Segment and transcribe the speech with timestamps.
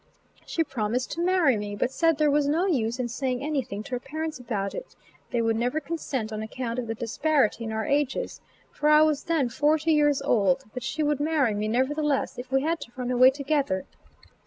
[0.47, 3.91] She promised to marry me, but said there was no use in saying anything to
[3.91, 4.95] her parents about it;
[5.29, 8.41] they would never consent on account of the disparity in our ages,
[8.71, 12.63] for I was then forty years old; but she would marry me nevertheless, if we
[12.63, 13.85] had to run away together.